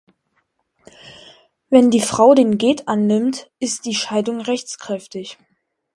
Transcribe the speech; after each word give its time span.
Wenn 1.69 1.91
die 1.91 2.01
Frau 2.01 2.33
den 2.33 2.57
Get 2.57 2.87
annimmt, 2.87 3.51
ist 3.59 3.85
die 3.85 3.93
Scheidung 3.93 4.41
rechtskräftig. 4.41 5.37